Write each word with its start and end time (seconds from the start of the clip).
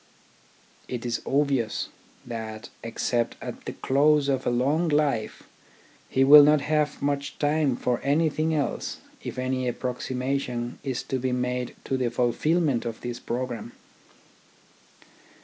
It 0.87 1.05
is 1.05 1.21
obvious 1.27 1.89
that, 2.25 2.69
except 2.81 3.35
at 3.39 3.65
the 3.65 3.73
close 3.73 4.29
of 4.29 4.47
a 4.47 4.49
long 4.49 4.87
life, 4.89 5.43
he 6.09 6.23
will 6.23 6.41
not 6.41 6.61
have 6.61 7.03
much 7.03 7.37
time 7.37 7.75
for 7.75 7.99
anything 8.01 8.51
else 8.55 8.97
if 9.23 9.37
any 9.37 9.67
approximation 9.67 10.79
is 10.83 11.03
to 11.03 11.19
be 11.19 11.31
made 11.31 11.75
to 11.83 11.97
the 11.97 12.09
fulfilment 12.09 12.83
of 12.83 13.01
this 13.01 13.19
programme. 13.19 13.73